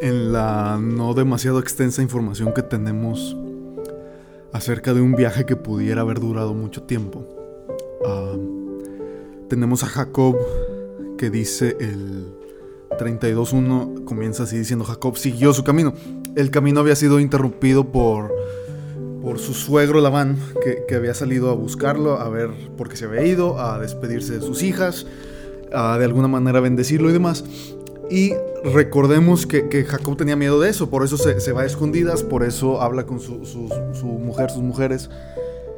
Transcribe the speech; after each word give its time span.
en 0.00 0.32
la 0.32 0.78
no 0.80 1.14
demasiado 1.14 1.58
extensa 1.58 2.02
información 2.02 2.52
que 2.54 2.62
tenemos 2.62 3.36
acerca 4.52 4.94
de 4.94 5.00
un 5.00 5.14
viaje 5.14 5.46
que 5.46 5.56
pudiera 5.56 6.00
haber 6.02 6.20
durado 6.20 6.54
mucho 6.54 6.82
tiempo. 6.82 7.26
Ah, 8.06 8.36
tenemos 9.48 9.82
a 9.82 9.86
Jacob 9.86 10.36
que 11.18 11.30
dice 11.30 11.76
el 11.80 12.34
32.1, 12.98 14.04
comienza 14.04 14.44
así 14.44 14.58
diciendo, 14.58 14.84
Jacob 14.84 15.16
siguió 15.16 15.52
su 15.52 15.64
camino. 15.64 15.92
El 16.34 16.50
camino 16.50 16.80
había 16.80 16.96
sido 16.96 17.20
interrumpido 17.20 17.92
por, 17.92 18.32
por 19.22 19.38
su 19.38 19.54
suegro 19.54 20.00
Labán, 20.00 20.36
que, 20.62 20.84
que 20.88 20.94
había 20.94 21.14
salido 21.14 21.50
a 21.50 21.54
buscarlo, 21.54 22.20
a 22.20 22.28
ver 22.28 22.50
por 22.76 22.88
qué 22.88 22.96
se 22.96 23.04
había 23.04 23.24
ido, 23.24 23.60
a 23.60 23.78
despedirse 23.78 24.34
de 24.34 24.40
sus 24.40 24.62
hijas, 24.62 25.06
a 25.72 25.98
de 25.98 26.04
alguna 26.04 26.28
manera 26.28 26.60
bendecirlo 26.60 27.10
y 27.10 27.12
demás. 27.12 27.44
Y 28.10 28.34
recordemos 28.64 29.46
que, 29.46 29.86
Jacob 29.88 30.16
tenía 30.16 30.34
miedo 30.34 30.58
de 30.58 30.68
eso, 30.68 30.90
por 30.90 31.04
eso 31.04 31.16
se, 31.16 31.52
va 31.52 31.62
a 31.62 31.64
escondidas, 31.64 32.24
por 32.24 32.42
eso 32.42 32.82
habla 32.82 33.06
con 33.06 33.20
su, 33.20 33.38
mujer, 34.18 34.50
sus 34.50 34.62
mujeres, 34.62 35.08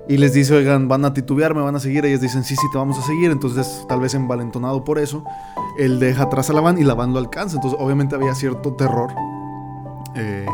y 0.08 0.16
les 0.16 0.32
dice, 0.32 0.54
oigan, 0.54 0.88
van 0.88 1.04
a 1.04 1.12
titubear, 1.12 1.54
me 1.54 1.60
van 1.60 1.76
a 1.76 1.80
seguir. 1.80 2.04
Ellos 2.04 2.20
dicen, 2.20 2.42
sí, 2.42 2.56
sí, 2.56 2.66
te 2.72 2.78
vamos 2.78 2.98
a 2.98 3.02
seguir. 3.02 3.30
Entonces, 3.30 3.84
tal 3.88 4.00
vez 4.00 4.14
envalentonado 4.14 4.82
por 4.82 4.98
eso, 4.98 5.24
él 5.78 6.00
deja 6.00 6.24
atrás 6.24 6.50
a 6.50 6.54
Labán 6.54 6.76
y 6.78 6.82
Labán 6.84 7.12
lo 7.12 7.20
alcanza. 7.20 7.56
Entonces, 7.56 7.78
obviamente 7.80 8.16
había 8.16 8.34
cierto 8.34 8.74
terror 8.74 9.10
eh, 10.16 10.46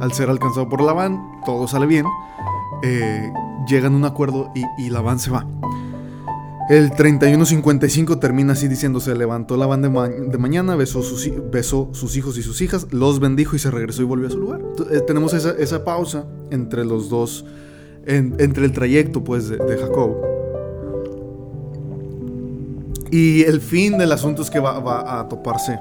al 0.00 0.12
ser 0.12 0.30
alcanzado 0.30 0.68
por 0.68 0.80
Labán. 0.80 1.40
Todo 1.44 1.68
sale 1.68 1.84
bien. 1.84 2.06
Eh, 2.82 3.30
llegan 3.68 3.92
a 3.92 3.96
un 3.96 4.04
acuerdo 4.06 4.50
y, 4.54 4.64
y 4.78 4.88
Labán 4.88 5.18
se 5.18 5.30
va. 5.30 5.46
El 6.68 6.90
3155 6.90 8.18
termina 8.18 8.54
así 8.54 8.66
diciendo, 8.66 8.98
se 8.98 9.14
levantó 9.14 9.56
la 9.56 9.66
banda 9.66 9.88
de, 9.88 10.38
mañana, 10.38 10.74
besó 10.74 11.02
sus, 11.02 11.24
hijos 11.26 12.38
y 12.38 12.42
sus 12.42 12.60
hijas, 12.60 12.88
los 12.90 13.20
bendijo 13.20 13.54
y 13.54 13.60
se 13.60 13.70
regresó 13.70 14.02
y 14.02 14.04
volvió 14.04 14.26
a 14.26 14.30
su 14.30 14.38
lugar. 14.38 14.62
Eh, 14.90 15.00
tenemos 15.06 15.32
esa, 15.32 15.84
pausa 15.84 16.26
entre 16.50 16.84
los 16.84 17.08
dos, 17.08 17.44
entre 18.04 18.64
el 18.64 18.72
trayecto 18.72 19.22
pues 19.22 19.48
de, 19.48 19.58
Jacob. 19.78 20.16
Y 23.12 23.44
el 23.44 23.60
fin 23.60 23.96
del 23.96 24.10
asunto 24.10 24.42
es 24.42 24.50
que 24.50 24.58
va, 24.58 25.20
a 25.20 25.28
toparse 25.28 25.78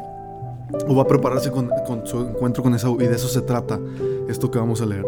o 0.88 0.96
va 0.96 1.02
a 1.02 1.08
prepararse 1.08 1.50
con, 1.50 1.72
su 2.06 2.20
encuentro 2.20 2.62
con 2.62 2.76
Esaú 2.76 3.02
y 3.02 3.08
de 3.08 3.16
eso 3.16 3.28
se 3.28 3.42
trata 3.42 3.80
esto 4.30 4.52
que 4.52 4.60
vamos 4.60 4.82
a 4.82 4.86
leer 4.86 5.06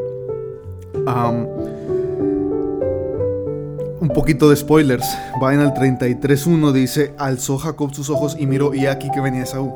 un 4.07 4.13
poquito 4.13 4.49
de 4.49 4.55
spoilers. 4.55 5.05
Vayan 5.41 5.61
al 5.61 5.73
33.1, 5.73 6.71
dice, 6.71 7.13
alzó 7.17 7.57
Jacob 7.57 7.93
sus 7.93 8.09
ojos 8.09 8.37
y 8.39 8.47
miró 8.47 8.73
y 8.73 8.85
aquí 8.85 9.09
que 9.13 9.19
venía 9.19 9.43
Esaú. 9.43 9.73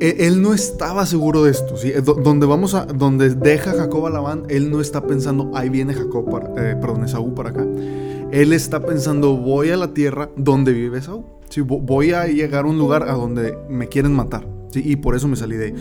E, 0.00 0.26
él 0.26 0.42
no 0.42 0.52
estaba 0.52 1.06
seguro 1.06 1.44
de 1.44 1.52
esto. 1.52 1.76
¿sí? 1.76 1.92
Donde, 1.92 2.46
vamos 2.46 2.74
a, 2.74 2.86
donde 2.86 3.34
deja 3.34 3.72
Jacob 3.72 4.06
a 4.06 4.10
Labán, 4.10 4.44
él 4.48 4.70
no 4.70 4.80
está 4.80 5.06
pensando, 5.06 5.52
ahí 5.54 5.68
viene 5.68 5.94
Jacob, 5.94 6.28
para, 6.30 6.72
eh, 6.72 7.04
Esaú 7.04 7.34
para 7.34 7.50
acá. 7.50 7.64
Él 8.32 8.52
está 8.52 8.80
pensando, 8.80 9.36
voy 9.36 9.70
a 9.70 9.76
la 9.76 9.94
tierra 9.94 10.30
donde 10.36 10.72
vive 10.72 10.98
Esaú. 10.98 11.24
¿sí? 11.48 11.60
Voy 11.60 12.12
a 12.12 12.26
llegar 12.26 12.64
a 12.64 12.68
un 12.68 12.78
lugar 12.78 13.04
a 13.04 13.12
donde 13.12 13.56
me 13.68 13.88
quieren 13.88 14.12
matar. 14.12 14.46
Y 14.74 14.96
por 14.96 15.14
eso 15.14 15.28
me 15.28 15.36
salí 15.36 15.56
de 15.56 15.66
ahí. 15.66 15.74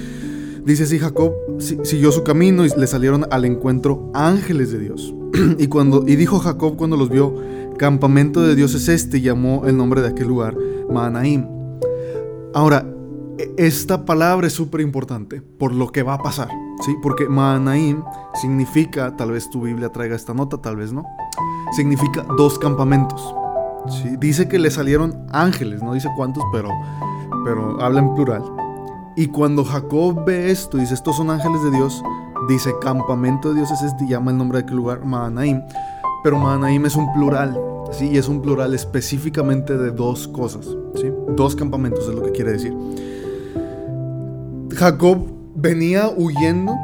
Dice 0.66 0.84
así, 0.84 0.98
Jacob 0.98 1.34
siguió 1.60 2.12
su 2.12 2.24
camino 2.24 2.66
y 2.66 2.70
le 2.70 2.88
salieron 2.88 3.26
al 3.32 3.44
encuentro 3.44 4.10
ángeles 4.14 4.72
de 4.72 4.80
Dios. 4.80 5.14
y, 5.58 5.68
cuando, 5.68 6.06
y 6.08 6.16
dijo 6.16 6.40
Jacob 6.40 6.78
cuando 6.78 6.96
los 6.96 7.10
vio, 7.10 7.36
campamento 7.78 8.42
de 8.42 8.56
Dios 8.56 8.74
es 8.74 8.88
este, 8.88 9.20
llamó 9.20 9.66
el 9.66 9.76
nombre 9.76 10.02
de 10.02 10.08
aquel 10.10 10.28
lugar, 10.28 10.56
Maanaim. 10.90 11.46
Ahora, 12.54 12.86
e, 13.38 13.54
esta 13.58 14.06
palabra 14.06 14.48
es 14.48 14.54
súper 14.54 14.82
importante 14.82 15.42
por 15.42 15.74
lo 15.74 15.92
que 15.92 16.04
va 16.04 16.14
a 16.14 16.20
pasar, 16.20 16.50
¿sí? 16.86 16.96
Porque 17.02 17.28
Maanaim 17.28 18.02
significa, 18.40 19.18
tal 19.18 19.32
vez 19.32 19.50
tu 19.50 19.62
Biblia 19.62 19.90
traiga 19.90 20.16
esta 20.16 20.34
nota, 20.34 20.58
tal 20.60 20.78
vez 20.78 20.94
no, 20.94 21.04
significa 21.76 22.26
dos 22.38 22.58
campamentos. 22.58 23.36
¿sí? 23.90 24.16
Dice 24.18 24.48
que 24.48 24.60
le 24.60 24.72
salieron 24.72 25.26
ángeles, 25.32 25.84
no 25.84 25.94
dice 25.94 26.08
cuántos, 26.16 26.44
pero, 26.54 26.70
pero 27.44 27.82
habla 27.82 28.00
en 28.00 28.14
plural. 28.16 28.44
Y 29.16 29.28
cuando 29.28 29.64
Jacob 29.64 30.26
ve 30.26 30.50
esto, 30.50 30.78
dice, 30.78 30.94
estos 30.94 31.18
son 31.18 31.30
ángeles 31.30 31.62
de 31.64 31.72
Dios, 31.72 32.04
dice, 32.48 32.74
campamento 32.82 33.50
de 33.50 33.56
Dios 33.56 33.72
es 33.72 33.82
este, 33.84 34.08
llama 34.08 34.32
el 34.32 34.38
nombre 34.38 34.58
de 34.58 34.64
aquel 34.64 34.78
lugar 34.78 35.06
Mahanaim. 35.06 35.62
Pero 36.24 36.40
Mahanaim 36.40 36.86
es 36.86 36.96
un 36.96 37.12
plural, 37.14 37.60
¿sí? 37.92 38.10
Y 38.10 38.18
es 38.18 38.28
un 38.28 38.42
plural 38.42 38.74
específicamente 38.74 39.78
de 39.78 39.92
dos 39.92 40.28
cosas, 40.28 40.68
¿sí? 40.96 41.12
Dos 41.36 41.56
campamentos 41.56 42.08
es 42.08 42.16
lo 42.16 42.24
que 42.24 42.32
quiere 42.32 42.54
decir. 42.54 42.76
Jacob 44.76 45.28
venía 45.56 46.10
huyendo 46.10 46.76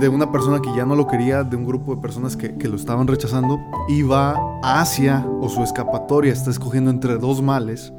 de, 0.00 0.08
una 0.08 0.32
persona 0.32 0.60
que 0.60 0.74
ya 0.74 0.84
no 0.84 0.96
lo 0.96 1.06
quería, 1.06 1.44
de 1.44 1.56
un 1.56 1.66
grupo 1.66 1.94
de 1.94 2.00
personas 2.00 2.36
que, 2.36 2.56
que, 2.56 2.68
lo 2.68 2.76
estaban 2.76 3.06
rechazando, 3.06 3.60
y 3.88 4.02
va 4.02 4.34
hacia, 4.62 5.26
o 5.40 5.48
su 5.48 5.62
escapatoria 5.62 6.32
está 6.32 6.50
escogiendo 6.50 6.90
entre 6.90 7.18
dos 7.18 7.42
males, 7.42 7.92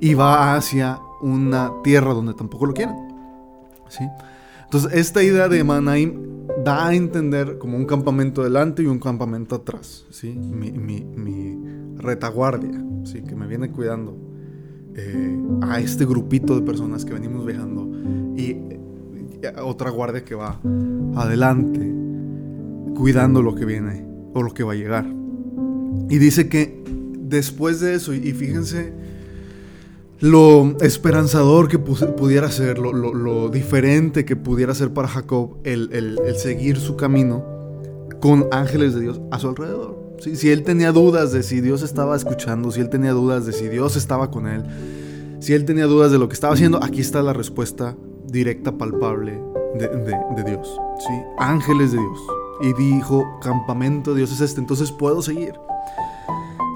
y 0.00 0.14
va 0.14 0.56
hacia 0.56 0.98
una 1.20 1.72
tierra 1.82 2.12
donde 2.12 2.34
tampoco 2.34 2.66
lo 2.66 2.74
quieren. 2.74 2.96
¿sí? 3.88 4.04
Entonces, 4.64 4.92
esta 4.94 5.22
idea 5.22 5.48
de 5.48 5.62
Manaim 5.62 6.48
da 6.64 6.88
a 6.88 6.94
entender 6.94 7.58
como 7.58 7.76
un 7.76 7.84
campamento 7.84 8.42
delante 8.42 8.82
y 8.82 8.86
un 8.86 8.98
campamento 8.98 9.54
atrás. 9.54 10.04
¿sí? 10.10 10.30
Mi, 10.30 11.04
retaguardia, 11.96 12.84
¿sí? 13.04 13.22
que 13.22 13.34
me 13.34 13.46
viene 13.46 13.70
cuidando 13.70 14.16
eh, 14.94 15.38
a 15.62 15.80
este 15.80 16.04
grupito 16.04 16.54
de 16.58 16.62
personas 16.62 17.04
que 17.04 17.14
venimos 17.14 17.46
viajando 17.46 17.88
y 18.36 18.56
otra 19.62 19.90
guardia 19.90 20.24
que 20.24 20.34
va 20.34 20.60
adelante, 21.16 21.92
cuidando 22.94 23.42
lo 23.42 23.54
que 23.54 23.64
viene 23.64 24.06
o 24.34 24.42
lo 24.42 24.52
que 24.52 24.64
va 24.64 24.72
a 24.72 24.76
llegar. 24.76 25.06
Y 26.10 26.18
dice 26.18 26.48
que 26.48 26.82
después 27.20 27.80
de 27.80 27.94
eso, 27.94 28.12
y 28.12 28.32
fíjense, 28.32 28.92
lo 30.20 30.76
esperanzador 30.80 31.68
que 31.68 31.78
pudiera 31.78 32.50
ser, 32.50 32.78
lo, 32.78 33.48
diferente 33.48 34.24
que 34.24 34.36
pudiera 34.36 34.74
ser 34.74 34.92
para 34.92 35.08
Jacob 35.08 35.56
el, 35.64 36.18
seguir 36.36 36.78
su 36.78 36.96
camino 36.96 37.44
con 38.20 38.46
ángeles 38.52 38.94
de 38.94 39.00
Dios 39.00 39.20
a 39.30 39.38
su 39.38 39.48
alrededor. 39.48 40.02
Si 40.20 40.50
él 40.50 40.62
tenía 40.62 40.92
dudas 40.92 41.32
de 41.32 41.42
si 41.42 41.60
Dios 41.60 41.82
estaba 41.82 42.16
escuchando, 42.16 42.70
si 42.70 42.80
él 42.80 42.88
tenía 42.88 43.12
dudas 43.12 43.44
de 43.44 43.52
si 43.52 43.68
Dios 43.68 43.96
estaba 43.96 44.30
con 44.30 44.46
él, 44.46 44.64
si 45.40 45.52
él 45.52 45.64
tenía 45.64 45.84
dudas 45.84 46.10
de 46.10 46.18
lo 46.18 46.28
que 46.28 46.34
estaba 46.34 46.54
haciendo, 46.54 46.82
aquí 46.82 47.00
está 47.00 47.20
la 47.22 47.34
respuesta 47.34 47.94
directa, 48.26 48.72
palpable 48.72 49.38
de, 49.74 50.44
Dios. 50.46 50.80
¿sí? 50.98 51.12
Ángeles 51.38 51.92
de 51.92 51.98
Dios. 51.98 52.20
Y 52.62 52.72
dijo, 52.74 53.24
campamento 53.42 54.12
de 54.12 54.18
Dios 54.18 54.32
es 54.32 54.40
este, 54.40 54.60
entonces 54.60 54.92
puedo 54.92 55.20
seguir. 55.20 55.52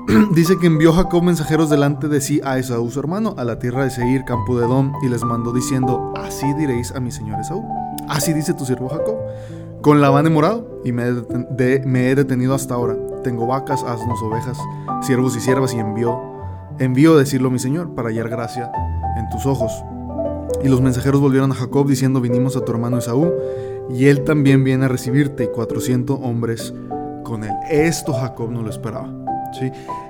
dice 0.33 0.57
que 0.59 0.67
envió 0.67 0.93
Jacob 0.95 1.23
mensajeros 1.23 1.69
delante 1.69 2.09
de 2.09 2.23
sí 2.23 2.41
a 2.43 2.57
Esaú 2.59 2.91
su 2.91 2.99
hermano, 2.99 3.35
a 3.37 3.45
la 3.45 3.59
tierra 3.59 3.85
de 3.85 3.91
Seir, 3.91 4.25
campo 4.25 4.59
de 4.59 4.65
Edom, 4.65 4.93
y 5.03 5.09
les 5.09 5.23
mandó 5.23 5.53
diciendo, 5.53 6.15
así 6.17 6.47
diréis 6.55 6.93
a 6.93 7.01
mi 7.01 7.11
señor 7.11 7.39
Esaú. 7.41 7.63
Así 8.09 8.33
dice 8.33 8.55
tu 8.55 8.65
siervo 8.65 8.89
Jacob. 8.89 9.17
Con 9.83 10.01
Labán 10.01 10.27
he 10.27 10.31
morado 10.31 10.81
y 10.83 10.93
me 10.93 11.09
he, 11.09 12.15
detenido 12.15 12.55
hasta 12.55 12.75
ahora. 12.75 12.97
Tengo 13.23 13.47
vacas, 13.47 13.83
asnos, 13.83 14.23
ovejas, 14.23 14.59
siervos 15.03 15.37
y 15.37 15.41
siervas, 15.41 15.75
y 15.75 15.79
envió, 15.79 16.19
envío 16.79 17.15
a 17.15 17.19
decirlo 17.19 17.51
mi 17.51 17.59
señor, 17.59 17.95
para 17.95 18.09
hallar 18.09 18.31
gracia 18.31 18.73
en 19.19 19.29
tus 19.29 19.45
ojos. 19.45 19.73
Y 20.65 20.69
los 20.69 20.81
mensajeros 20.81 21.21
volvieron 21.21 21.53
a 21.53 21.55
Jacob 21.55 21.87
diciendo, 21.87 22.23
vinimos 22.23 22.57
a 22.57 22.65
tu 22.65 22.73
hermano 22.73 22.97
Esaú, 22.97 23.31
y 23.91 24.07
él 24.07 24.25
también 24.25 24.65
viene 24.65 24.87
a 24.87 24.89
recibirte, 24.89 25.45
y 25.45 25.49
cuatrocientos 25.49 26.19
hombres 26.23 26.73
con 27.25 27.45
él. 27.45 27.53
Esto 27.71 28.15
Jacob 28.15 28.51
no 28.51 28.63
lo 28.63 28.71
esperaba. 28.71 29.28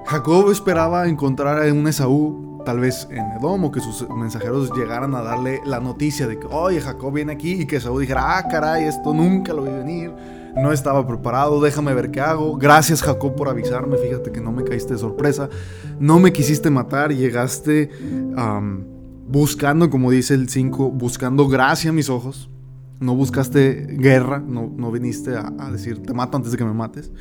Jacob 0.06 0.50
esperaba 0.50 1.08
encontrar 1.08 1.62
a 1.62 1.72
un 1.72 1.86
Esaú, 1.86 2.62
tal 2.64 2.80
vez 2.80 3.06
en 3.10 3.24
Edom, 3.38 3.64
o 3.64 3.72
que 3.72 3.80
sus 3.80 4.08
mensajeros 4.08 4.70
llegaran 4.74 5.14
a 5.14 5.22
darle 5.22 5.60
la 5.64 5.80
noticia 5.80 6.26
de 6.26 6.38
que, 6.38 6.46
oye, 6.46 6.80
Jacob 6.80 7.12
viene 7.12 7.32
aquí, 7.32 7.62
y 7.62 7.66
que 7.66 7.76
Esaú 7.76 7.98
dijera, 7.98 8.38
ah, 8.38 8.48
caray, 8.48 8.84
esto 8.84 9.14
nunca 9.14 9.52
lo 9.52 9.62
vi 9.62 9.70
venir, 9.70 10.12
no 10.56 10.72
estaba 10.72 11.06
preparado, 11.06 11.60
déjame 11.60 11.94
ver 11.94 12.10
qué 12.10 12.20
hago. 12.20 12.56
Gracias, 12.56 13.02
Jacob, 13.02 13.34
por 13.34 13.48
avisarme, 13.48 13.96
fíjate 13.96 14.32
que 14.32 14.40
no 14.40 14.50
me 14.52 14.64
caíste 14.64 14.94
de 14.94 14.98
sorpresa, 14.98 15.48
no 16.00 16.18
me 16.18 16.32
quisiste 16.32 16.70
matar, 16.70 17.12
llegaste 17.12 17.90
buscando, 19.28 19.90
como 19.90 20.10
dice 20.10 20.34
el 20.34 20.48
5, 20.48 20.90
buscando 20.90 21.48
gracia 21.48 21.90
a 21.90 21.92
mis 21.92 22.08
ojos. 22.08 22.50
No 23.00 23.14
buscaste 23.14 23.86
guerra, 23.90 24.42
no, 24.44 24.72
no 24.76 24.90
viniste 24.90 25.36
a, 25.36 25.52
a 25.56 25.70
decir, 25.70 26.02
te 26.02 26.12
mato 26.12 26.36
antes 26.36 26.50
de 26.50 26.58
que 26.58 26.64
me 26.64 26.72
mates 26.72 27.12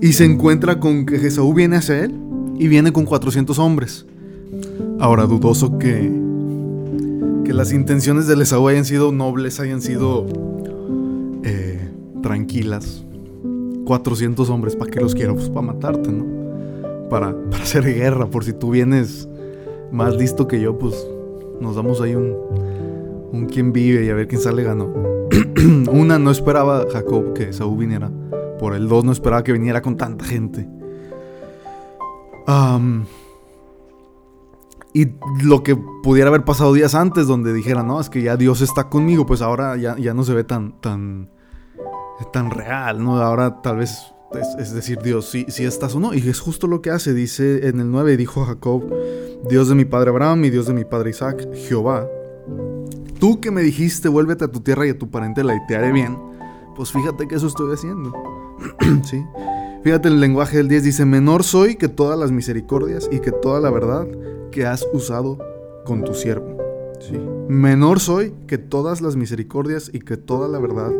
y 0.00 0.12
se 0.12 0.24
encuentra 0.24 0.80
con 0.80 1.06
que 1.06 1.18
Jesús 1.18 1.54
viene 1.54 1.76
hacia 1.76 2.04
él 2.04 2.14
y 2.58 2.68
viene 2.68 2.92
con 2.92 3.04
400 3.04 3.58
hombres. 3.58 4.06
Ahora, 4.98 5.26
dudoso 5.26 5.78
que, 5.78 6.12
que 7.44 7.52
las 7.52 7.72
intenciones 7.72 8.26
de 8.26 8.40
Esaú 8.40 8.68
hayan 8.68 8.84
sido 8.84 9.12
nobles, 9.12 9.60
hayan 9.60 9.80
sido 9.80 10.26
eh, 11.44 11.88
tranquilas. 12.22 13.04
400 13.84 14.48
hombres, 14.50 14.76
¿para 14.76 14.90
qué 14.90 15.00
los 15.00 15.14
quiero? 15.14 15.34
Pues 15.34 15.48
para 15.50 15.66
matarte, 15.66 16.10
¿no? 16.10 16.26
Para, 17.08 17.34
para 17.50 17.62
hacer 17.62 17.84
guerra, 17.84 18.26
por 18.26 18.44
si 18.44 18.52
tú 18.52 18.70
vienes 18.70 19.28
más 19.90 20.16
listo 20.16 20.46
que 20.46 20.60
yo, 20.60 20.78
pues 20.78 20.94
nos 21.60 21.76
damos 21.76 22.00
ahí 22.00 22.14
un, 22.14 22.34
un 23.32 23.46
quién 23.46 23.72
vive 23.72 24.04
y 24.04 24.08
a 24.08 24.14
ver 24.14 24.28
quién 24.28 24.40
sale 24.40 24.62
ganó. 24.62 24.92
Una, 25.92 26.18
no 26.18 26.30
esperaba 26.30 26.86
Jacob 26.92 27.34
que 27.34 27.52
Saúl 27.52 27.78
viniera 27.78 28.10
por 28.62 28.76
el 28.76 28.86
dos, 28.86 29.02
no 29.02 29.10
esperaba 29.10 29.42
que 29.42 29.50
viniera 29.50 29.82
con 29.82 29.96
tanta 29.96 30.24
gente. 30.24 30.68
y 34.94 35.08
lo 35.42 35.64
que 35.64 35.74
pudiera 36.04 36.28
haber 36.28 36.44
pasado 36.44 36.72
días 36.72 36.94
antes, 36.94 37.26
donde 37.26 37.52
dijera, 37.52 37.82
no, 37.82 38.00
es 38.00 38.08
que 38.08 38.22
ya 38.22 38.36
Dios 38.36 38.60
está 38.60 38.88
conmigo, 38.88 39.26
pues 39.26 39.42
ahora 39.42 39.76
ya, 39.76 40.14
no 40.14 40.22
se 40.22 40.32
ve 40.32 40.44
tan, 40.44 40.80
tan, 40.80 41.28
tan 42.32 42.52
real, 42.52 43.02
¿no? 43.02 43.20
Ahora 43.20 43.60
tal 43.62 43.78
vez 43.78 44.14
es, 44.60 44.72
decir, 44.72 45.00
Dios, 45.02 45.28
si, 45.28 45.44
si 45.48 45.64
estás 45.64 45.96
o 45.96 45.98
no. 45.98 46.14
Y 46.14 46.28
es 46.28 46.38
justo 46.38 46.68
lo 46.68 46.82
que 46.82 46.90
hace. 46.90 47.14
Dice 47.14 47.66
en 47.66 47.80
el 47.80 47.90
9, 47.90 48.16
dijo 48.16 48.44
Jacob, 48.44 48.84
Dios 49.50 49.70
de 49.70 49.74
mi 49.74 49.86
padre 49.86 50.10
Abraham 50.10 50.44
y 50.44 50.50
Dios 50.50 50.68
de 50.68 50.74
mi 50.74 50.84
padre 50.84 51.10
Isaac, 51.10 51.48
Jehová. 51.66 52.06
Tú 53.18 53.40
que 53.40 53.50
me 53.50 53.62
dijiste, 53.62 54.08
vuélvete 54.08 54.44
a 54.44 54.52
tu 54.52 54.60
tierra 54.60 54.86
y 54.86 54.90
a 54.90 54.98
tu 54.98 55.10
parentela 55.10 55.52
y 55.52 55.66
te 55.66 55.74
haré 55.74 55.90
bien. 55.90 56.16
Pues 56.76 56.92
fíjate 56.92 57.26
que 57.26 57.34
eso 57.34 57.48
estoy 57.48 57.74
haciendo. 57.74 58.31
¿Sí? 59.04 59.24
Fíjate 59.82 60.08
el 60.08 60.20
lenguaje 60.20 60.58
del 60.58 60.68
10 60.68 60.84
dice, 60.84 61.04
menor 61.04 61.42
soy 61.42 61.74
que 61.76 61.88
todas 61.88 62.18
las 62.18 62.30
misericordias 62.30 63.08
y 63.10 63.20
que 63.20 63.32
toda 63.32 63.60
la 63.60 63.70
verdad 63.70 64.06
que 64.52 64.64
has 64.64 64.86
usado 64.92 65.38
con 65.84 66.04
tu 66.04 66.14
siervo. 66.14 66.56
Menor 67.48 67.98
soy 67.98 68.32
que 68.46 68.58
todas 68.58 69.00
las 69.00 69.16
misericordias 69.16 69.90
y 69.92 69.98
que 69.98 70.16
toda 70.16 70.48
la 70.48 70.60
verdad 70.60 70.92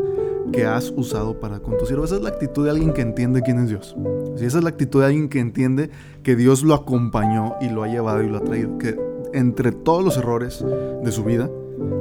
que 0.53 0.67
has 0.67 0.91
usado 0.97 1.39
para 1.39 1.61
con 1.61 1.79
tu 1.79 1.87
siervo. 1.87 2.05
Esa 2.05 2.17
es 2.17 2.23
la 2.23 2.31
actitud 2.31 2.65
de 2.65 2.71
alguien 2.71 2.93
que 2.93 3.03
entiende 3.03 3.43
quién 3.43 3.59
es 3.59 3.69
Dios. 3.69 3.97
esa 4.37 4.59
es 4.59 4.65
la 4.65 4.71
actitud 4.71 5.01
de 5.01 5.07
alguien 5.07 5.29
que 5.29 5.39
entiende 5.39 5.91
que 6.25 6.35
Dios 6.35 6.65
lo 6.65 6.75
acompañó 6.75 7.55
y 7.61 7.69
lo 7.69 7.85
ha 7.85 7.89
llevado 7.89 8.23
y 8.23 8.29
lo 8.29 8.39
ha 8.39 8.45
traído. 8.45 8.79
Que 8.79 8.99
entre 9.33 9.73
todos 9.73 10.05
los 10.05 10.17
errores 10.17 10.65
de 11.05 11.13
su 11.13 11.23
vida, 11.23 11.49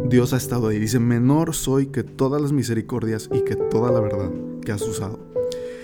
Dios 0.05 0.33
ha 0.33 0.37
estado 0.37 0.67
ahí. 0.67 0.79
Dice, 0.79 0.99
menor 0.99 1.53
soy 1.53 1.87
que 1.87 2.03
todas 2.03 2.41
las 2.41 2.51
misericordias 2.51 3.29
y 3.31 3.41
que 3.41 3.55
toda 3.55 3.91
la 3.91 3.99
verdad 3.99 4.31
que 4.61 4.71
has 4.71 4.81
usado. 4.81 5.30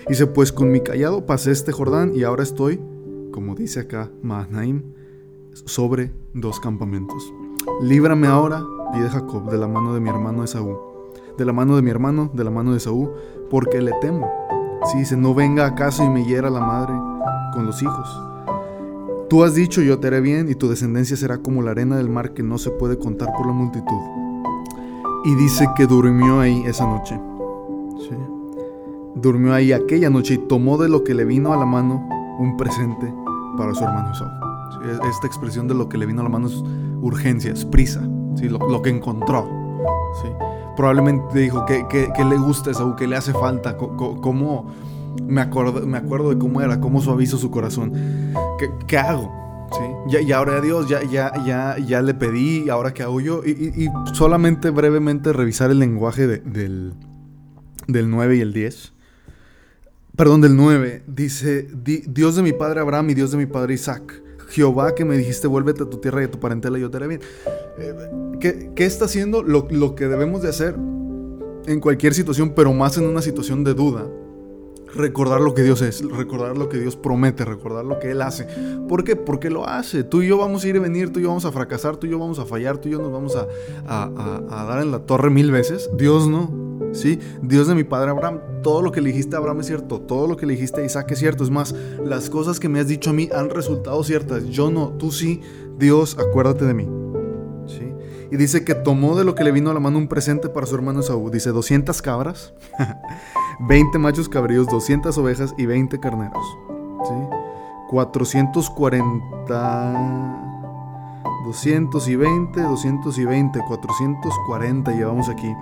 Dice, 0.10 0.28
pues 0.28 0.52
con 0.52 0.72
mi 0.72 0.82
callado 0.82 1.26
pasé 1.26 1.52
este 1.52 1.72
Jordán 1.72 2.14
y 2.16 2.24
ahora 2.24 2.44
estoy, 2.44 2.80
como 3.32 3.56
dice 3.56 3.82
acá 3.82 4.10
Mahanaim, 4.22 4.84
sobre 5.54 6.12
dos 6.34 6.60
campamentos. 6.60 7.34
Líbrame 7.82 8.28
ahora, 8.28 8.64
pide 8.94 9.10
Jacob, 9.10 9.50
de 9.50 9.58
la 9.58 9.68
mano 9.68 9.94
de 9.94 10.00
mi 10.00 10.10
hermano 10.10 10.44
Esaú 10.44 10.88
de 11.38 11.46
la 11.46 11.54
mano 11.54 11.76
de 11.76 11.82
mi 11.82 11.92
hermano, 11.92 12.32
de 12.34 12.44
la 12.44 12.52
mano 12.52 12.74
de 12.74 12.80
Saúl, 12.80 13.12
porque 13.50 13.82
le 13.82 13.94
temo. 14.02 14.30
Si 14.92 14.98
dice, 14.98 15.16
no 15.16 15.34
venga 15.34 15.66
acaso 15.66 16.04
y 16.04 16.10
me 16.10 16.26
hiera 16.26 16.50
la 16.50 16.60
madre 16.60 16.94
con 17.54 17.66
los 17.66 17.82
hijos. 17.82 18.22
Tú 19.30 19.44
has 19.44 19.54
dicho, 19.54 19.82
yo 19.82 20.00
te 20.00 20.08
haré 20.08 20.22
bien, 20.22 20.50
y 20.50 20.56
tu 20.56 20.70
descendencia 20.70 21.16
será 21.18 21.38
como 21.38 21.62
la 21.62 21.72
arena 21.72 21.98
del 21.98 22.10
mar 22.10 22.34
que 22.34 22.44
no 22.44 22.58
se 22.58 22.72
puede 22.72 22.98
contar 22.98 23.30
por 23.38 23.46
la 23.46 23.54
multitud. 23.54 24.02
Y 25.26 25.36
dice 25.36 25.68
que 25.76 25.86
durmió 25.86 26.40
ahí 26.40 26.64
esa 26.66 26.86
noche. 26.86 27.20
Durmió 29.22 29.54
ahí 29.54 29.74
aquella 29.74 30.10
noche 30.10 30.36
y 30.36 30.38
tomó 30.38 30.78
de 30.78 30.90
lo 30.90 31.04
que 31.04 31.14
le 31.14 31.26
vino 31.26 31.54
a 31.54 31.58
la 31.58 31.66
mano 31.66 32.08
un 32.40 32.56
presente 32.58 33.14
para 33.58 33.74
su 33.74 33.84
hermano 33.84 34.14
Saúl. 34.14 34.32
Esta 35.10 35.28
expresión 35.28 35.68
de 35.68 35.74
lo 35.74 35.90
que 35.90 35.98
le 35.98 36.06
vino 36.06 36.22
a 36.22 36.24
la 36.24 36.30
mano 36.30 36.48
es 36.48 36.64
urgencia, 37.02 37.52
es 37.52 37.66
prisa, 37.66 38.08
¿sí? 38.36 38.48
lo, 38.48 38.60
lo 38.70 38.82
que 38.82 38.90
encontró. 38.90 39.48
¿sí? 40.22 40.30
probablemente 40.78 41.40
dijo 41.40 41.66
que, 41.66 41.84
le 42.24 42.38
gusta 42.38 42.72
eso, 42.72 42.96
que 42.96 43.08
le 43.08 43.18
hace 43.18 43.34
falta, 43.34 43.76
cómo 43.76 44.72
me 45.28 45.42
acuerdo, 45.42 45.86
me 45.86 45.98
acuerdo 45.98 46.30
de 46.30 46.38
cómo 46.38 46.62
era, 46.62 46.80
cómo 46.80 47.02
suavizo 47.02 47.38
su 47.38 47.50
corazón. 47.50 47.94
¿Qué, 48.88 48.98
hago? 48.98 49.68
¿Sí? 49.72 49.82
Ya, 50.08 50.22
ya 50.22 50.40
oré 50.40 50.54
a 50.54 50.62
Dios, 50.62 50.88
ya, 50.88 51.04
ya, 51.04 51.34
ya, 51.46 51.78
ya 51.80 52.02
le 52.02 52.14
pedí, 52.14 52.70
ahora 52.70 52.94
qué 52.94 53.04
hago 53.04 53.20
yo. 53.20 53.44
Y, 53.44 53.90
solamente 54.14 54.70
brevemente 54.70 55.34
revisar 55.34 55.72
el 55.72 55.80
lenguaje 55.80 56.28
del, 56.28 56.94
del 57.88 58.10
9 58.10 58.38
y 58.38 58.42
el 58.42 58.54
10. 58.54 58.94
Perdón, 60.18 60.42
del 60.42 60.56
9. 60.56 61.04
Dice, 61.06 61.68
Dios 61.84 62.36
de 62.36 62.42
mi 62.42 62.52
padre 62.52 62.80
Abraham 62.80 63.12
y 63.12 63.14
Dios 63.14 63.30
de 63.30 63.38
mi 63.38 63.46
padre 63.46 63.76
Isaac. 63.76 64.24
Jehová 64.50 64.96
que 64.96 65.06
me 65.06 65.16
dijiste, 65.16 65.46
vuélvete 65.46 65.84
a 65.84 65.90
tu 65.90 65.98
tierra 65.98 66.24
y 66.24 66.26
a 66.26 66.32
tu 66.32 66.40
parentela 66.40 66.80
y 66.80 66.82
yo 66.82 66.90
te 66.90 66.98
haré 66.98 67.08
bien. 67.08 67.22
Eh, 67.78 67.94
¿Qué, 68.76 68.86
está 68.86 69.06
haciendo 69.06 69.44
lo, 69.44 69.68
que 69.96 70.08
debemos 70.08 70.42
de 70.42 70.50
hacer 70.50 70.76
en 71.68 71.80
cualquier 71.80 72.16
situación, 72.16 72.56
pero 72.56 72.74
más 72.74 72.98
en 72.98 73.06
una 73.06 73.22
situación 73.22 73.64
de 73.64 73.76
duda? 73.76 74.08
Recordar 74.98 75.42
lo 75.42 75.54
que 75.54 75.64
Dios 75.64 75.82
es, 75.82 76.04
recordar 76.10 76.58
lo 76.58 76.70
que 76.70 76.78
Dios 76.78 76.96
promete, 76.96 77.46
recordar 77.46 77.86
lo 77.86 78.00
que 78.00 78.12
Él 78.12 78.22
hace. 78.22 78.48
¿Por 78.88 79.04
qué? 79.04 79.16
Porque 79.16 79.50
lo 79.50 79.68
hace. 79.68 80.04
Tú 80.04 80.22
y 80.22 80.28
yo 80.28 80.38
vamos 80.38 80.64
a 80.64 80.68
ir 80.68 80.76
y 80.76 80.80
venir, 80.80 81.12
tú 81.12 81.20
y 81.20 81.24
yo 81.24 81.30
vamos 81.30 81.46
a 81.46 81.52
fracasar, 81.52 81.98
tú 81.98 82.08
y 82.08 82.12
yo 82.12 82.20
vamos 82.20 82.40
a 82.40 82.46
fallar, 82.46 82.78
tú 82.78 82.90
y 82.90 82.92
yo 82.92 83.00
nos 83.00 83.12
vamos 83.12 83.36
a, 83.36 83.48
a, 83.88 84.66
dar 84.66 84.82
en 84.82 84.92
la 84.92 85.00
torre 85.00 85.30
mil 85.30 85.52
veces. 85.52 85.90
Dios 85.98 86.28
no. 86.28 86.68
¿Sí? 86.94 87.20
Dios 87.42 87.68
de 87.68 87.76
mi 87.76 87.84
padre 87.84 88.12
Abraham, 88.12 88.40
todo 88.64 88.82
lo 88.82 88.92
que 88.92 89.02
le 89.02 89.10
dijiste 89.10 89.36
a 89.36 89.40
Abraham 89.40 89.60
es 89.60 89.68
cierto, 89.68 90.00
todo 90.00 90.26
lo 90.26 90.38
que 90.38 90.46
le 90.46 90.54
dijiste 90.54 90.82
a 90.82 90.86
Isaac 90.86 91.12
es 91.12 91.20
cierto. 91.20 91.44
Es 91.44 91.50
más, 91.50 91.76
las 92.04 92.30
cosas 92.30 92.60
que 92.60 92.70
me 92.70 92.80
has 92.80 92.88
dicho 92.88 93.10
a 93.10 93.14
mí 93.14 93.30
han 93.34 93.50
resultado 93.50 94.04
ciertas. 94.04 94.46
Yo 94.46 94.72
no, 94.72 94.90
tú 94.98 95.12
sí. 95.12 95.42
Dios, 95.78 96.18
acuérdate 96.18 96.66
de 96.66 96.74
mí. 96.74 96.88
Y 98.32 98.38
dice 98.38 98.64
que 98.64 98.76
tomó 98.76 99.16
de 99.16 99.24
lo 99.24 99.36
que 99.36 99.44
le 99.44 99.52
vino 99.52 99.70
a 99.70 99.74
la 99.74 99.80
mano 99.80 99.98
un 99.98 100.08
presente 100.08 100.50
para 100.50 100.66
su 100.66 100.76
hermano 100.76 101.02
Saúl. 101.02 101.32
Dice 101.32 101.52
200 101.52 102.02
cabras, 102.02 102.54
20 103.68 103.98
machos 104.00 104.30
cabríos, 104.30 104.68
200 104.68 105.18
ovejas 105.18 105.54
y 105.58 105.66
20 105.66 106.00
carneros. 106.00 106.46
¿Sí? 107.08 107.14
440... 107.90 110.48
220, 111.48 112.62
220, 112.62 113.60
440 113.66 114.92
llevamos 114.92 115.30
aquí. 115.30 115.56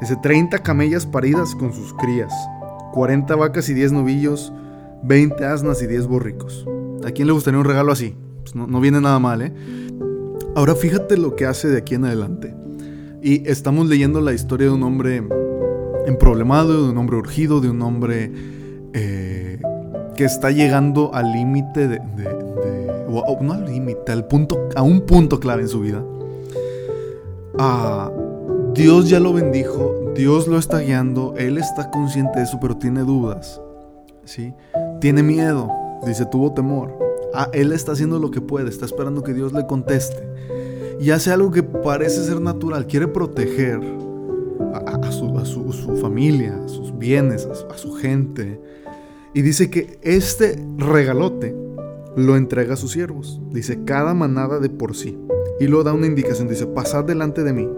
Dice 0.00 0.16
30 0.16 0.60
camellas 0.60 1.06
paridas 1.06 1.54
con 1.56 1.72
sus 1.72 1.92
crías, 1.94 2.32
40 2.92 3.34
vacas 3.34 3.68
y 3.68 3.74
10 3.74 3.92
novillos, 3.92 4.52
20 5.02 5.44
asnas 5.44 5.82
y 5.82 5.86
10 5.86 6.06
borricos. 6.06 6.66
¿A 7.04 7.10
quién 7.10 7.26
le 7.26 7.32
gustaría 7.32 7.58
un 7.58 7.66
regalo 7.66 7.92
así? 7.92 8.16
Pues 8.42 8.54
no, 8.54 8.66
no 8.66 8.80
viene 8.80 9.00
nada 9.00 9.18
mal, 9.18 9.42
¿eh? 9.42 9.52
Ahora 10.56 10.74
fíjate 10.74 11.16
lo 11.16 11.34
que 11.34 11.46
hace 11.46 11.68
de 11.68 11.78
aquí 11.78 11.94
en 11.94 12.04
adelante. 12.04 12.54
Y 13.22 13.48
estamos 13.48 13.88
leyendo 13.88 14.20
la 14.20 14.32
historia 14.32 14.68
de 14.68 14.72
un 14.74 14.82
hombre 14.82 15.22
emproblemado, 16.06 16.84
de 16.84 16.90
un 16.90 16.98
hombre 16.98 17.16
urgido, 17.16 17.60
de 17.60 17.70
un 17.70 17.82
hombre 17.82 18.30
eh, 18.92 19.60
que 20.14 20.24
está 20.24 20.50
llegando 20.50 21.12
al 21.14 21.32
límite 21.32 21.88
de, 21.88 22.00
no 23.40 23.52
al 23.52 23.66
límite, 23.66 24.12
al 24.12 24.26
punto, 24.26 24.68
a 24.76 24.82
un 24.82 25.02
punto 25.02 25.40
clave 25.40 25.62
en 25.62 25.68
su 25.68 25.80
vida. 25.80 26.04
Ah, 27.58 28.10
Dios 28.74 29.08
ya 29.08 29.20
lo 29.20 29.32
bendijo, 29.32 30.12
Dios 30.14 30.46
lo 30.48 30.58
está 30.58 30.80
guiando, 30.80 31.34
él 31.36 31.58
está 31.58 31.90
consciente 31.90 32.38
de 32.38 32.44
eso, 32.44 32.58
pero 32.60 32.76
tiene 32.76 33.00
dudas, 33.00 33.60
¿sí? 34.24 34.52
Tiene 35.00 35.22
miedo, 35.22 35.70
dice, 36.06 36.26
tuvo 36.26 36.52
temor. 36.52 37.03
Él 37.52 37.72
está 37.72 37.92
haciendo 37.92 38.18
lo 38.18 38.30
que 38.30 38.40
puede, 38.40 38.68
está 38.68 38.86
esperando 38.86 39.22
que 39.22 39.34
Dios 39.34 39.52
le 39.52 39.66
conteste. 39.66 40.28
Y 41.00 41.10
hace 41.10 41.30
algo 41.30 41.50
que 41.50 41.62
parece 41.62 42.24
ser 42.24 42.40
natural, 42.40 42.86
quiere 42.86 43.08
proteger 43.08 43.80
a, 44.72 45.12
su, 45.12 45.96
familia, 46.00 46.60
a 46.64 46.68
sus 46.68 46.96
bienes, 46.96 47.46
a 47.46 47.76
su, 47.76 47.92
gente. 47.94 48.60
Y 49.34 49.42
dice 49.42 49.70
que 49.70 49.98
este 50.02 50.64
regalote 50.78 51.54
lo 52.16 52.36
entrega 52.36 52.74
a 52.74 52.76
sus 52.76 52.92
siervos. 52.92 53.40
Dice, 53.50 53.84
cada 53.84 54.14
manada 54.14 54.60
de 54.60 54.70
por 54.70 54.94
sí. 54.94 55.18
Y 55.60 55.66
luego 55.66 55.84
da 55.84 55.92
una 55.92 56.06
indicación, 56.06 56.48
dice, 56.48 56.66
pasad 56.66 57.04
delante 57.04 57.42
de 57.42 57.52
mí. 57.52 57.68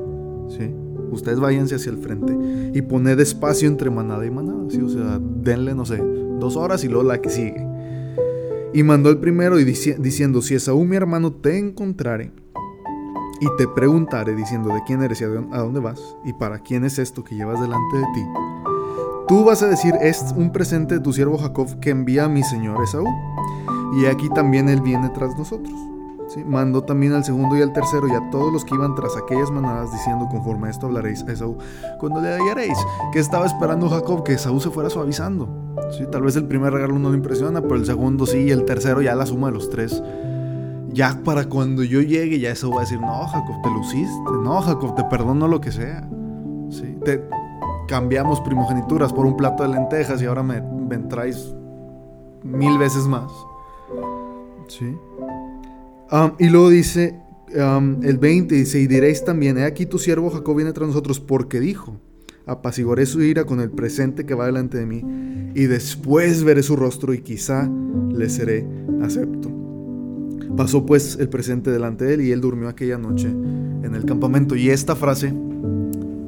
¿Sí? 0.48 0.74
Ustedes 1.10 1.40
váyanse 1.40 1.76
hacia 1.76 1.90
el 1.90 1.98
frente 1.98 2.36
y 2.74 2.82
poned 2.82 3.18
espacio 3.20 3.68
entre 3.68 3.90
manada 3.90 4.26
y 4.26 4.30
manada. 4.30 4.64
¿sí? 4.68 4.80
O 4.82 4.88
sea, 4.88 5.18
denle, 5.20 5.74
no 5.74 5.86
sé, 5.86 6.02
dos 6.38 6.56
horas 6.56 6.84
y 6.84 6.88
luego 6.88 7.04
la 7.04 7.20
que 7.20 7.30
sigue. 7.30 7.66
Y 8.76 8.82
mandó 8.82 9.08
el 9.08 9.16
primero 9.16 9.58
y 9.58 9.64
diciendo, 9.64 10.42
si 10.42 10.54
Esaú 10.54 10.84
mi 10.84 10.96
hermano 10.96 11.32
te 11.32 11.56
encontrare 11.56 12.30
y 13.40 13.46
te 13.56 13.66
preguntare 13.68 14.36
diciendo 14.36 14.68
de 14.68 14.82
quién 14.86 15.02
eres 15.02 15.18
y 15.22 15.24
a 15.24 15.28
dónde 15.28 15.80
vas 15.80 15.98
y 16.26 16.34
para 16.34 16.58
quién 16.58 16.84
es 16.84 16.98
esto 16.98 17.24
que 17.24 17.34
llevas 17.34 17.58
delante 17.58 17.96
de 17.96 18.04
ti, 18.14 18.22
tú 19.28 19.44
vas 19.44 19.62
a 19.62 19.68
decir, 19.68 19.94
es 20.02 20.26
un 20.36 20.52
presente 20.52 20.96
de 20.96 21.00
tu 21.00 21.14
siervo 21.14 21.38
Jacob 21.38 21.80
que 21.80 21.88
envía 21.88 22.24
a 22.26 22.28
mi 22.28 22.42
señor 22.42 22.84
Esaú. 22.84 23.06
Y 23.98 24.04
aquí 24.04 24.28
también 24.28 24.68
él 24.68 24.82
viene 24.82 25.08
tras 25.08 25.38
nosotros. 25.38 25.95
Mandó 26.44 26.82
también 26.82 27.12
al 27.12 27.24
segundo 27.24 27.56
y 27.56 27.62
al 27.62 27.72
tercero 27.72 28.08
y 28.08 28.12
a 28.12 28.30
todos 28.30 28.52
los 28.52 28.64
que 28.64 28.74
iban 28.74 28.94
tras 28.94 29.16
aquellas 29.16 29.50
manadas 29.50 29.92
diciendo 29.92 30.26
conforme 30.30 30.68
a 30.68 30.70
esto 30.70 30.86
hablaréis 30.86 31.22
a 31.22 31.32
Esaú 31.32 31.56
cuando 31.98 32.20
le 32.20 32.28
hallaréis. 32.28 32.76
Que 33.12 33.20
estaba 33.20 33.46
esperando 33.46 33.88
Jacob 33.88 34.22
que 34.24 34.34
Esaú 34.34 34.60
se 34.60 34.70
fuera 34.70 34.90
suavizando. 34.90 35.48
¿Sí? 35.96 36.04
Tal 36.10 36.22
vez 36.22 36.36
el 36.36 36.46
primer 36.46 36.72
regalo 36.72 36.98
no 36.98 37.10
le 37.10 37.16
impresiona, 37.16 37.62
pero 37.62 37.76
el 37.76 37.86
segundo 37.86 38.26
sí 38.26 38.38
y 38.38 38.50
el 38.50 38.64
tercero 38.64 39.00
ya 39.00 39.14
la 39.14 39.24
suma 39.24 39.48
de 39.48 39.54
los 39.54 39.70
tres. 39.70 40.02
Ya 40.92 41.20
para 41.24 41.48
cuando 41.48 41.82
yo 41.84 42.00
llegue 42.00 42.38
ya 42.38 42.50
Esaú 42.50 42.72
va 42.72 42.78
a 42.78 42.80
decir, 42.80 43.00
no 43.00 43.26
Jacob, 43.26 43.62
te 43.62 43.70
luciste, 43.70 44.30
no 44.42 44.60
Jacob, 44.60 44.94
te 44.94 45.04
perdono 45.04 45.46
lo 45.48 45.60
que 45.60 45.72
sea. 45.72 46.08
¿Sí? 46.70 46.98
Te 47.04 47.24
cambiamos 47.86 48.40
primogenituras 48.40 49.12
por 49.12 49.26
un 49.26 49.36
plato 49.36 49.62
de 49.62 49.70
lentejas 49.70 50.20
y 50.20 50.26
ahora 50.26 50.42
me, 50.42 50.60
me 50.60 50.98
mil 52.42 52.78
veces 52.78 53.06
más. 53.06 53.30
¿Sí? 54.68 54.96
Y 56.38 56.48
luego 56.48 56.70
dice 56.70 57.20
el 58.02 58.18
20 58.18 58.54
dice, 58.54 58.80
y 58.80 58.86
diréis 58.86 59.24
también, 59.24 59.58
he 59.58 59.64
aquí 59.64 59.86
tu 59.86 59.98
siervo 59.98 60.30
Jacob 60.30 60.56
viene 60.56 60.72
tras 60.72 60.88
nosotros 60.88 61.20
porque 61.20 61.60
dijo, 61.60 62.00
apaciguaré 62.44 63.06
su 63.06 63.22
ira 63.22 63.44
con 63.44 63.60
el 63.60 63.70
presente 63.70 64.26
que 64.26 64.34
va 64.34 64.46
delante 64.46 64.78
de 64.78 64.86
mí, 64.86 65.02
y 65.54 65.66
después 65.66 66.44
veré 66.44 66.62
su 66.62 66.76
rostro 66.76 67.14
y 67.14 67.20
quizá 67.20 67.70
le 68.12 68.28
seré 68.28 68.66
acepto. 69.02 69.50
Pasó 70.56 70.86
pues 70.86 71.18
el 71.20 71.28
presente 71.28 71.70
delante 71.70 72.04
de 72.04 72.14
él 72.14 72.20
y 72.22 72.32
él 72.32 72.40
durmió 72.40 72.68
aquella 72.68 72.98
noche 72.98 73.28
en 73.28 73.94
el 73.94 74.04
campamento. 74.04 74.56
Y 74.56 74.70
esta 74.70 74.96
frase, 74.96 75.34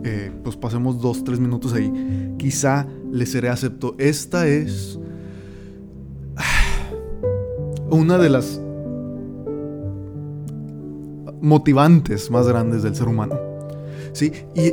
eh, 0.04 0.30
pues 0.44 0.56
pasemos 0.56 1.00
dos, 1.00 1.24
tres 1.24 1.40
minutos 1.40 1.72
ahí. 1.72 1.90
Quizá 2.36 2.86
le 3.10 3.24
seré 3.24 3.48
acepto. 3.48 3.94
Esta 3.98 4.46
es 4.46 4.98
una 7.90 8.18
de 8.18 8.28
las 8.28 8.60
motivantes 11.40 12.30
más 12.30 12.46
grandes 12.46 12.82
del 12.82 12.94
ser 12.94 13.08
humano. 13.08 13.36
¿sí? 14.12 14.32
Y 14.54 14.72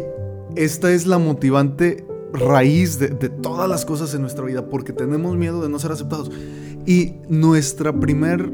esta 0.55 0.91
es 0.91 1.05
la 1.05 1.17
motivante 1.17 2.05
raíz 2.33 2.99
de, 2.99 3.09
todas 3.29 3.69
las 3.69 3.85
cosas 3.85 4.13
en 4.13 4.21
nuestra 4.21 4.45
vida, 4.45 4.69
porque 4.69 4.93
tenemos 4.93 5.35
miedo 5.37 5.61
de 5.61 5.69
no 5.69 5.79
ser 5.79 5.91
aceptados. 5.91 6.31
Y 6.85 7.15
nuestra 7.29 7.93
primer 7.93 8.51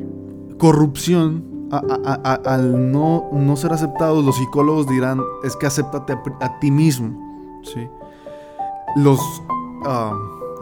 corrupción 0.58 1.50
al 1.72 2.92
no, 2.92 3.30
no 3.32 3.56
ser 3.56 3.72
aceptados, 3.72 4.26
los 4.26 4.36
psicólogos 4.36 4.88
dirán, 4.88 5.22
es 5.44 5.56
que 5.56 5.68
acéptate 5.68 6.18
a, 6.42 6.60
ti 6.60 6.70
mismo. 6.70 7.18
¿sí? 7.64 7.88
Los 8.98 9.20
ah, 9.86 10.14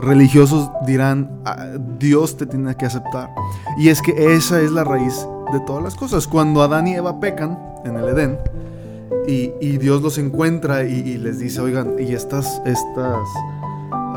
religiosos 0.01 0.69
dirán, 0.85 1.41
ah, 1.45 1.65
Dios 1.97 2.37
te 2.37 2.45
tiene 2.45 2.75
que 2.75 2.85
aceptar. 2.85 3.29
Y 3.77 3.89
es 3.89 4.01
que 4.01 4.35
esa 4.35 4.61
es 4.61 4.71
la 4.71 4.83
raíz 4.83 5.25
de 5.53 5.59
todas 5.61 5.83
las 5.83 5.95
cosas. 5.95 6.27
Cuando 6.27 6.61
Adán 6.61 6.87
y 6.87 6.95
Eva 6.95 7.19
pecan 7.19 7.59
en 7.85 7.95
el 7.95 8.09
Edén, 8.09 8.39
y, 9.27 9.77
Dios 9.77 10.01
los 10.01 10.17
encuentra 10.17 10.83
y, 10.85 11.17
les 11.17 11.39
dice, 11.39 11.61
oigan, 11.61 11.95
¿y 11.99 12.13
estas, 12.13 12.61
estas 12.65 13.17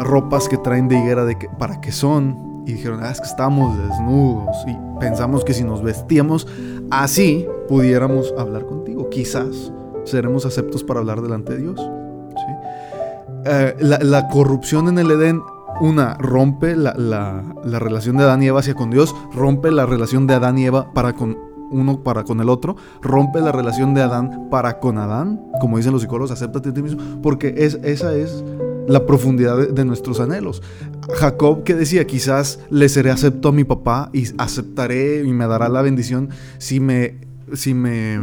ropas 0.01 0.49
que 0.49 0.57
traen 0.57 0.89
de 0.89 0.99
higuera, 0.99 1.25
de 1.25 1.39
que, 1.39 1.49
para 1.59 1.81
qué 1.81 1.93
son? 1.93 2.65
Y 2.67 2.73
dijeron, 2.73 3.01
ah, 3.03 3.11
es 3.11 3.21
que 3.21 3.27
estamos 3.27 3.77
desnudos 3.77 4.57
y 4.67 4.77
pensamos 5.01 5.45
que 5.45 5.53
si 5.53 5.65
nos 5.65 5.83
vestíamos 5.83 6.47
así 6.93 7.47
pudiéramos 7.69 8.33
hablar 8.39 8.67
contigo. 8.67 9.09
Quizás 9.11 9.73
seremos 10.05 10.47
aceptos 10.47 10.85
para 10.85 11.01
hablar 11.01 11.21
delante 11.23 11.55
de 11.55 11.59
Dios. 11.59 11.81
Eh, 13.45 13.75
la, 13.81 14.29
corrupción 14.29 14.89
en 14.89 14.99
el 14.99 15.11
Edén, 15.11 15.43
una, 15.83 16.15
rompe 16.15 16.77
la, 16.77 16.95
la, 16.95 17.79
relación 17.81 18.17
de 18.17 18.23
Adán 18.23 18.41
y 18.43 18.47
Eva 18.47 18.61
hacia 18.61 18.75
con 18.75 18.91
Dios, 18.91 19.15
rompe 19.35 19.73
la 19.73 19.85
relación 19.85 20.29
de 20.29 20.35
Adán 20.35 20.57
y 20.57 20.67
Eva 20.67 20.95
para 20.95 21.13
con 21.15 21.37
uno 21.73 22.05
para 22.05 22.23
con 22.23 22.41
el 22.41 22.49
otro, 22.49 22.77
rompe 23.01 23.41
la 23.41 23.51
relación 23.51 23.93
de 23.93 24.03
Adán 24.03 24.49
para 24.49 24.79
con 24.79 24.97
Adán, 24.97 25.41
como 25.61 25.79
dicen 25.79 25.93
los 25.93 26.03
psicólogos, 26.03 26.31
acéptate 26.31 26.69
a 26.69 26.75
ti 26.75 26.83
mismo, 26.83 27.21
porque 27.21 27.55
es, 27.57 27.81
esa 27.83 28.15
es 28.15 28.45
la 28.87 29.07
profundidad 29.07 29.57
de, 29.57 29.85
nuestros 29.85 30.21
anhelos. 30.21 30.63
Jacob 31.15 31.65
que 31.65 31.75
decía, 31.75 32.07
quizás 32.07 32.61
le 32.71 32.89
seré 32.89 33.11
acepto 33.11 33.49
a 33.49 33.53
mi 33.53 33.65
papá 33.65 34.09
y 34.13 34.27
aceptaré 34.39 35.25
y 35.25 35.33
me 35.33 35.49
dará 35.49 35.69
la 35.69 35.83
bendición 35.83 36.31
si 36.59 36.79
me, 36.79 37.19
si 37.55 37.75
me, 37.75 38.21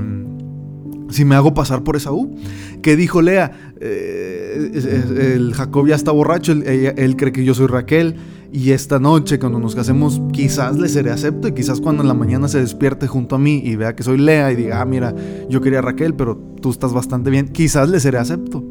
si 1.09 1.25
me 1.25 1.35
hago 1.35 1.53
pasar 1.53 1.83
por 1.83 1.95
Esaú. 1.95 2.35
Que 2.81 2.95
dijo 2.95 3.21
Lea, 3.21 3.73
eh, 3.79 5.35
el 5.35 5.53
Jacob 5.53 5.87
ya 5.87 5.95
está 5.95 6.11
borracho, 6.11 6.53
él 6.53 7.15
cree 7.17 7.31
que 7.31 7.43
yo 7.43 7.53
soy 7.53 7.67
Raquel 7.67 8.15
y 8.51 8.71
esta 8.71 8.99
noche, 8.99 9.37
cuando 9.37 9.59
nos 9.59 9.75
casemos, 9.75 10.21
quizás 10.31 10.77
le 10.77 10.89
seré 10.89 11.11
acepto 11.11 11.47
y 11.47 11.53
quizás 11.53 11.81
cuando 11.81 12.01
en 12.01 12.07
la 12.07 12.15
mañana 12.15 12.47
se 12.47 12.59
despierte 12.59 13.05
junto 13.05 13.35
a 13.35 13.39
mí 13.39 13.61
y 13.63 13.75
vea 13.75 13.95
que 13.95 14.01
soy 14.01 14.17
Lea 14.17 14.51
y 14.51 14.55
diga, 14.55 14.81
ah, 14.81 14.85
mira, 14.85 15.13
yo 15.49 15.61
quería 15.61 15.81
Raquel, 15.81 16.15
pero 16.15 16.35
tú 16.59 16.71
estás 16.71 16.91
bastante 16.91 17.29
bien, 17.29 17.49
quizás 17.49 17.89
le 17.89 17.99
seré 17.99 18.17
acepto. 18.17 18.63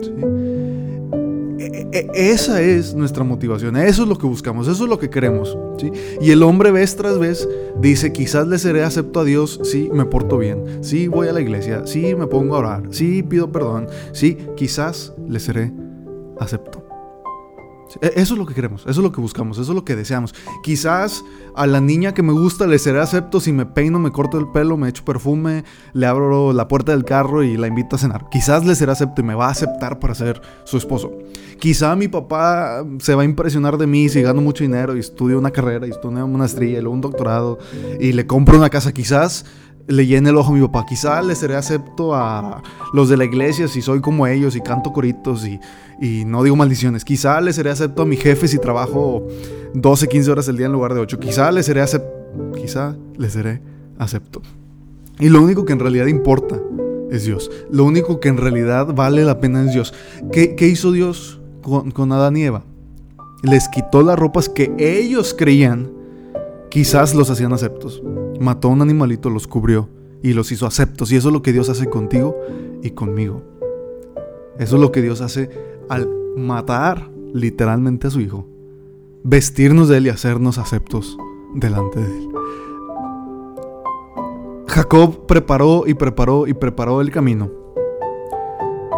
E, 0.00 0.33
esa 2.14 2.60
es 2.60 2.94
nuestra 2.94 3.24
motivación, 3.24 3.76
eso 3.76 4.02
es 4.02 4.08
lo 4.08 4.18
que 4.18 4.26
buscamos, 4.26 4.68
eso 4.68 4.84
es 4.84 4.90
lo 4.90 4.98
que 4.98 5.10
queremos. 5.10 5.56
¿sí? 5.78 5.90
Y 6.20 6.30
el 6.30 6.42
hombre 6.42 6.70
vez 6.70 6.96
tras 6.96 7.18
vez 7.18 7.48
dice, 7.80 8.12
quizás 8.12 8.46
le 8.46 8.58
seré 8.58 8.82
acepto 8.82 9.20
a 9.20 9.24
Dios 9.24 9.60
si 9.64 9.90
me 9.92 10.04
porto 10.04 10.38
bien, 10.38 10.82
si 10.82 11.08
voy 11.08 11.28
a 11.28 11.32
la 11.32 11.40
iglesia, 11.40 11.86
si 11.86 12.14
me 12.14 12.26
pongo 12.26 12.56
a 12.56 12.58
orar, 12.58 12.82
si 12.90 13.22
pido 13.22 13.50
perdón, 13.50 13.88
si 14.12 14.36
quizás 14.56 15.12
le 15.28 15.40
seré 15.40 15.72
acepto. 16.38 16.83
E, 18.00 18.12
eso 18.16 18.34
es 18.34 18.38
lo 18.38 18.46
que 18.46 18.54
queremos, 18.54 18.82
eso 18.82 18.90
es 18.90 18.98
lo 18.98 19.12
que 19.12 19.20
buscamos, 19.20 19.58
eso 19.58 19.72
es 19.72 19.74
lo 19.74 19.84
que 19.84 19.96
deseamos. 19.96 20.34
Quizás 20.62 21.24
a 21.54 21.66
la 21.66 21.80
niña 21.80 22.14
que 22.14 22.22
me 22.22 22.32
gusta 22.32 22.66
le 22.66 22.78
seré 22.78 23.00
acepto 23.00 23.40
si 23.40 23.52
me 23.52 23.66
peino, 23.66 23.98
me 23.98 24.10
corto 24.10 24.38
el 24.38 24.48
pelo, 24.48 24.76
me 24.76 24.88
echo 24.88 25.04
perfume, 25.04 25.64
le 25.92 26.06
abro 26.06 26.52
la 26.52 26.68
puerta 26.68 26.92
del 26.92 27.04
carro 27.04 27.42
y 27.42 27.56
la 27.56 27.66
invito 27.66 27.96
a 27.96 27.98
cenar. 27.98 28.28
Quizás 28.30 28.64
le 28.64 28.74
seré 28.74 28.92
acepto 28.92 29.20
y 29.20 29.24
me 29.24 29.34
va 29.34 29.46
a 29.48 29.50
aceptar 29.50 29.98
para 29.98 30.14
ser 30.14 30.40
su 30.64 30.76
esposo. 30.76 31.12
Quizá 31.58 31.94
mi 31.96 32.08
papá 32.08 32.84
se 32.98 33.14
va 33.14 33.22
a 33.22 33.24
impresionar 33.24 33.78
de 33.78 33.86
mí 33.86 34.08
si 34.08 34.22
gano 34.22 34.40
mucho 34.40 34.64
dinero 34.64 34.96
y 34.96 35.00
estudio 35.00 35.38
una 35.38 35.50
carrera 35.50 35.86
y 35.86 35.90
estudio 35.90 36.24
una 36.24 36.38
maestría 36.38 36.78
y 36.78 36.82
luego 36.82 36.94
un 36.94 37.00
doctorado 37.00 37.58
y 38.00 38.12
le 38.12 38.26
compro 38.26 38.58
una 38.58 38.70
casa. 38.70 38.92
Quizás 38.92 39.46
le 39.86 40.06
llene 40.06 40.30
el 40.30 40.36
ojo 40.36 40.52
a 40.52 40.54
mi 40.56 40.60
papá. 40.62 40.86
Quizá 40.86 41.22
le 41.22 41.34
seré 41.34 41.56
acepto 41.56 42.14
a 42.14 42.62
los 42.92 43.08
de 43.08 43.16
la 43.16 43.24
iglesia 43.24 43.68
si 43.68 43.82
soy 43.82 44.00
como 44.00 44.26
ellos 44.26 44.56
y 44.56 44.60
canto 44.60 44.92
coritos 44.92 45.46
y, 45.46 46.24
no 46.24 46.42
digo 46.42 46.56
maldiciones. 46.56 47.04
Quizá 47.04 47.40
le 47.40 47.52
seré 47.52 47.70
acepto 47.70 48.02
a 48.02 48.06
mi 48.06 48.16
jefe 48.16 48.48
si 48.48 48.58
trabajo 48.58 49.26
12, 49.74 50.08
15 50.08 50.30
horas 50.30 50.48
al 50.48 50.56
día 50.56 50.66
en 50.66 50.72
lugar 50.72 50.94
de 50.94 51.00
8. 51.00 51.18
Quizá 51.18 51.50
le 51.50 51.62
seré 51.62 51.80
acepto. 51.80 52.12
Quizá 52.56 52.96
le 53.16 53.30
seré 53.30 53.60
acepto. 53.98 54.42
Y 55.20 55.28
lo 55.28 55.42
único 55.42 55.64
que 55.64 55.72
en 55.72 55.78
realidad 55.78 56.06
importa 56.06 56.60
es 57.10 57.24
Dios. 57.24 57.50
Lo 57.70 57.84
único 57.84 58.18
que 58.20 58.28
en 58.28 58.36
realidad 58.36 58.92
vale 58.94 59.24
la 59.24 59.38
pena 59.38 59.64
es 59.64 59.72
Dios. 59.72 59.94
¿Qué, 60.32 60.56
hizo 60.66 60.90
Dios 60.90 61.40
con, 61.62 61.90
con 61.90 62.10
Adán 62.12 62.36
y 62.36 62.42
Eva? 62.42 62.64
Les 63.42 63.68
quitó 63.68 64.02
las 64.02 64.18
ropas 64.18 64.48
que 64.48 64.72
ellos 64.78 65.34
creían 65.38 65.90
quizás 66.70 67.14
los 67.14 67.30
hacían 67.30 67.52
aceptos. 67.52 68.02
Mató 68.40 68.68
a 68.68 68.72
un 68.72 68.82
animalito, 68.82 69.30
los 69.30 69.46
cubrió 69.46 69.88
y 70.22 70.32
los 70.32 70.50
hizo 70.52 70.66
aceptos. 70.66 71.12
Y 71.12 71.16
eso 71.16 71.28
es 71.28 71.32
lo 71.34 71.42
que 71.42 71.52
Dios 71.52 71.68
hace 71.68 71.88
contigo 71.88 72.36
y 72.82 72.90
conmigo. 72.90 73.42
Eso 74.58 74.76
es 74.76 74.80
lo 74.80 74.92
que 74.92 75.02
Dios 75.02 75.20
hace 75.20 75.50
al 75.88 76.08
matar 76.36 77.10
literalmente 77.32 78.06
a 78.06 78.10
su 78.10 78.20
hijo. 78.20 78.46
Vestirnos 79.22 79.88
de 79.88 79.98
él 79.98 80.06
y 80.06 80.10
hacernos 80.10 80.58
aceptos 80.58 81.16
delante 81.54 82.00
de 82.00 82.06
él. 82.06 82.28
Jacob 84.66 85.26
preparó 85.26 85.84
y 85.86 85.94
preparó 85.94 86.46
y 86.46 86.54
preparó 86.54 87.00
el 87.00 87.10
camino. 87.10 87.50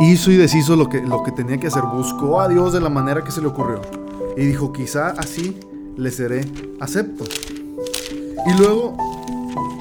Hizo 0.00 0.30
y 0.30 0.36
deshizo 0.36 0.76
lo 0.76 0.88
que, 0.88 1.02
lo 1.02 1.22
que 1.22 1.32
tenía 1.32 1.58
que 1.58 1.66
hacer. 1.66 1.82
Buscó 1.92 2.40
a 2.40 2.48
Dios 2.48 2.72
de 2.72 2.80
la 2.80 2.88
manera 2.88 3.24
que 3.24 3.30
se 3.30 3.40
le 3.40 3.48
ocurrió. 3.48 3.80
Y 4.36 4.46
dijo, 4.46 4.72
quizá 4.72 5.08
así 5.08 5.58
le 5.96 6.10
seré 6.10 6.44
acepto. 6.80 7.24
Y 8.46 8.58
luego 8.58 8.96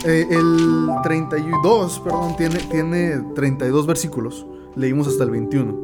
eh, 0.05 0.27
el 0.29 0.87
32, 1.01 1.99
perdón, 1.99 2.35
tiene, 2.37 2.59
tiene 2.69 3.17
32 3.33 3.87
versículos. 3.87 4.45
Leímos 4.75 5.07
hasta 5.07 5.23
el 5.23 5.31
21. 5.31 5.75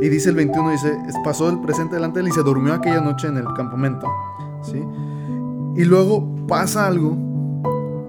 Y 0.00 0.08
dice 0.08 0.30
el 0.30 0.36
21, 0.36 0.70
dice, 0.70 0.98
pasó 1.24 1.48
el 1.48 1.60
presente 1.60 1.94
delante 1.94 2.18
de 2.18 2.26
él 2.26 2.28
y 2.28 2.32
se 2.32 2.42
durmió 2.42 2.74
aquella 2.74 3.00
noche 3.00 3.28
en 3.28 3.36
el 3.36 3.46
campamento. 3.54 4.08
¿sí? 4.62 4.82
Y 5.76 5.84
luego 5.84 6.28
pasa 6.48 6.86
algo 6.86 7.16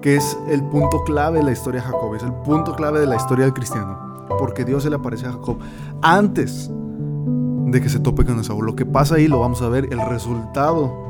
que 0.02 0.16
es 0.16 0.36
el 0.48 0.62
punto 0.64 1.04
clave 1.04 1.38
de 1.38 1.44
la 1.44 1.52
historia 1.52 1.80
de 1.80 1.86
Jacob, 1.86 2.14
es 2.14 2.22
el 2.22 2.32
punto 2.32 2.74
clave 2.74 3.00
de 3.00 3.06
la 3.06 3.16
historia 3.16 3.44
del 3.44 3.54
cristiano. 3.54 4.26
Porque 4.38 4.64
Dios 4.64 4.82
se 4.82 4.90
le 4.90 4.96
aparece 4.96 5.26
a 5.26 5.32
Jacob 5.32 5.58
antes 6.02 6.70
de 7.66 7.80
que 7.80 7.88
se 7.88 8.00
tope 8.00 8.24
con 8.24 8.40
Esaú. 8.40 8.62
Lo 8.62 8.74
que 8.74 8.86
pasa 8.86 9.16
ahí 9.16 9.28
lo 9.28 9.40
vamos 9.40 9.62
a 9.62 9.68
ver, 9.68 9.88
el 9.92 10.00
resultado 10.08 11.09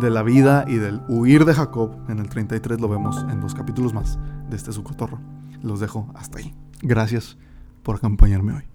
de 0.00 0.10
la 0.10 0.22
vida 0.22 0.64
y 0.66 0.76
del 0.76 1.02
huir 1.08 1.44
de 1.44 1.54
Jacob 1.54 1.96
en 2.08 2.18
el 2.18 2.28
33 2.28 2.80
lo 2.80 2.88
vemos 2.88 3.24
en 3.30 3.40
dos 3.40 3.54
capítulos 3.54 3.94
más 3.94 4.18
de 4.48 4.56
este 4.56 4.72
su 4.72 4.82
cotorro. 4.82 5.20
Los 5.62 5.80
dejo 5.80 6.10
hasta 6.14 6.38
ahí. 6.38 6.54
Gracias 6.82 7.36
por 7.82 7.96
acompañarme 7.96 8.54
hoy. 8.54 8.73